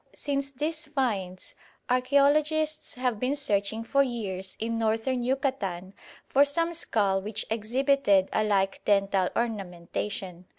[0.15, 1.53] Since these finds,
[1.87, 5.93] archæologists have been searching for years in Northern Yucatan
[6.27, 10.45] for some skull which exhibited a like dental ornamentation.